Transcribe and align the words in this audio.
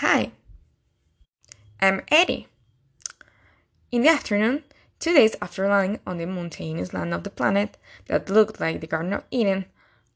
Hi, 0.00 0.32
I'm 1.78 2.00
Eddie. 2.08 2.48
In 3.92 4.00
the 4.00 4.08
afternoon, 4.08 4.64
two 4.98 5.12
days 5.12 5.36
after 5.42 5.68
landing 5.68 6.00
on 6.06 6.16
the 6.16 6.24
mountainous 6.24 6.94
land 6.94 7.12
of 7.12 7.22
the 7.22 7.28
planet 7.28 7.76
that 8.06 8.30
looked 8.30 8.60
like 8.60 8.80
the 8.80 8.86
Garden 8.86 9.12
of 9.12 9.24
Eden, 9.30 9.66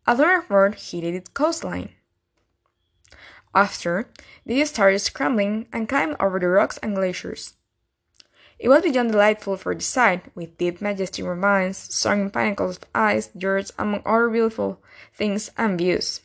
a 0.07 0.15
lunar 0.15 0.41
bird 0.49 0.77
hit 0.77 1.05
its 1.05 1.29
coastline. 1.29 1.91
After, 3.55 4.09
they 4.47 4.65
started 4.65 5.01
scrambling 5.01 5.67
and 5.71 5.87
climbed 5.87 6.17
over 6.19 6.41
the 6.41 6.49
rocks 6.49 6.79
and 6.79 6.95
glaciers. 6.95 7.53
It 8.59 8.71
was 8.71 8.85
beyond 8.85 9.13
delightful 9.13 9.59
for 9.59 9.75
the 9.75 9.83
sight, 9.83 10.35
with 10.35 10.57
deep, 10.57 10.81
majestic 10.81 11.27
ravines, 11.27 11.77
soaring 11.77 12.31
pinnacles 12.31 12.79
of 12.79 12.85
ice, 12.95 13.29
yurts, 13.35 13.71
among 13.79 14.01
other 14.07 14.31
beautiful 14.31 14.83
things 15.13 15.51
and 15.59 15.77
views. 15.77 16.23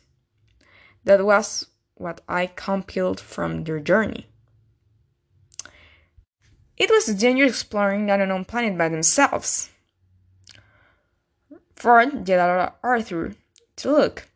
That 1.04 1.26
was 1.26 1.66
what 2.00 2.22
I 2.26 2.46
compiled 2.46 3.20
from 3.20 3.64
their 3.64 3.78
journey. 3.78 4.26
It 6.78 6.88
was 6.88 7.14
dangerous 7.14 7.50
exploring 7.50 8.06
that 8.06 8.20
unknown 8.20 8.46
planet 8.46 8.78
by 8.78 8.88
themselves. 8.88 9.68
Ford 11.76 12.26
yelled 12.26 12.72
Arthur 12.82 13.34
to 13.76 13.90
look, 13.90 14.28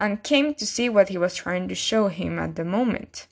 and 0.00 0.22
came 0.22 0.54
to 0.54 0.66
see 0.66 0.88
what 0.88 1.08
he 1.08 1.18
was 1.18 1.34
trying 1.34 1.66
to 1.68 1.74
show 1.74 2.06
him 2.06 2.38
at 2.38 2.54
the 2.54 2.64
moment. 2.64 3.26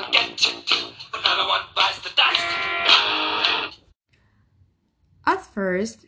Gonna 0.00 0.12
get. 0.12 0.72
Another 1.12 1.48
one 1.48 1.60
bites 1.76 2.00
the 2.00 2.10
dust. 2.16 3.78
At 5.26 5.46
first, 5.54 6.06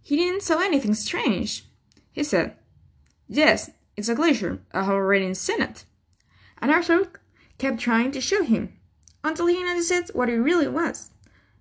he 0.00 0.16
didn't 0.16 0.42
saw 0.42 0.60
anything 0.60 0.94
strange. 0.94 1.64
He 2.10 2.24
said, 2.24 2.56
Yes, 3.28 3.70
it's 3.96 4.08
a 4.08 4.14
glacier. 4.14 4.60
I 4.72 4.84
have 4.84 4.94
already 4.94 5.32
seen 5.34 5.62
it. 5.62 5.84
And 6.60 6.70
Arthur 6.70 7.08
kept 7.58 7.78
trying 7.80 8.10
to 8.12 8.20
show 8.20 8.42
him 8.42 8.74
until 9.22 9.46
he 9.46 9.62
noticed 9.62 10.14
what 10.14 10.28
it 10.28 10.38
really 10.38 10.68
was. 10.68 11.10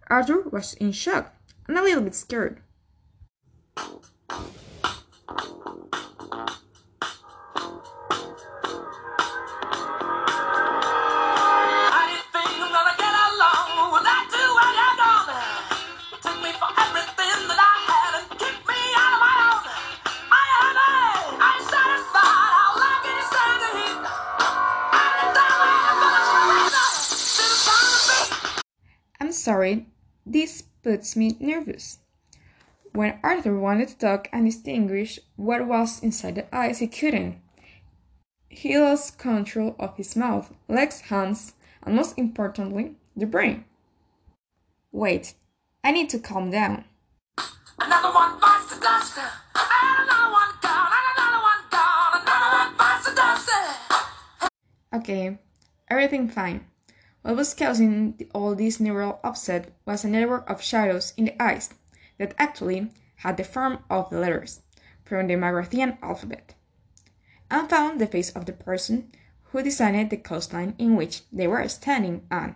Arthur 0.07 0.41
was 0.49 0.73
in 0.75 0.91
shock 0.91 1.33
and 1.67 1.77
a 1.77 1.83
little 1.83 2.03
bit 2.03 2.15
scared. 2.15 2.61
Sorry, 29.47 29.85
this 30.25 30.61
puts 30.83 31.15
me 31.15 31.37
nervous. 31.39 31.99
When 32.91 33.17
Arthur 33.23 33.57
wanted 33.57 33.87
to 33.87 33.97
talk 33.97 34.27
and 34.33 34.45
distinguish 34.45 35.21
what 35.37 35.65
was 35.65 36.03
inside 36.03 36.35
the 36.35 36.53
eyes, 36.53 36.79
he 36.79 36.87
couldn't. 36.87 37.39
He 38.49 38.77
lost 38.77 39.17
control 39.17 39.73
of 39.79 39.95
his 39.95 40.17
mouth, 40.17 40.53
legs, 40.67 40.99
hands, 40.99 41.53
and 41.81 41.95
most 41.95 42.17
importantly, 42.17 42.95
the 43.15 43.25
brain. 43.25 43.63
Wait, 44.91 45.33
I 45.81 45.93
need 45.93 46.09
to 46.09 46.19
calm 46.19 46.51
down. 46.51 46.83
Another 47.79 48.13
one 48.13 48.37
bites 48.41 48.75
the 48.75 48.81
dust. 48.81 49.17
Another 49.55 50.27
one 50.39 50.51
gone. 50.61 50.91
Another 50.99 51.41
one 51.51 51.63
gone. 51.71 52.11
Another 52.19 52.49
one 52.57 52.77
bites 52.77 53.05
the 53.07 53.15
dust. 53.15 53.49
Okay, 54.93 55.39
everything 55.89 56.27
fine. 56.27 56.65
What 57.27 57.35
was 57.35 57.53
causing 57.53 58.17
all 58.33 58.55
this 58.55 58.79
neural 58.79 59.19
upset 59.21 59.73
was 59.85 60.05
a 60.05 60.07
network 60.07 60.49
of 60.49 60.61
shadows 60.61 61.13
in 61.17 61.25
the 61.25 61.43
eyes 61.43 61.73
that 62.19 62.33
actually 62.37 62.89
had 63.17 63.35
the 63.35 63.43
form 63.43 63.79
of 63.89 64.09
the 64.09 64.17
letters 64.17 64.61
from 65.03 65.27
the 65.27 65.35
Magrathean 65.35 65.97
alphabet, 66.01 66.53
and 67.51 67.69
found 67.69 67.99
the 67.99 68.07
face 68.07 68.29
of 68.29 68.45
the 68.45 68.53
person 68.53 69.11
who 69.43 69.61
designed 69.61 70.09
the 70.09 70.15
coastline 70.15 70.73
in 70.77 70.95
which 70.95 71.23
they 71.29 71.47
were 71.47 71.67
standing 71.67 72.25
on. 72.31 72.55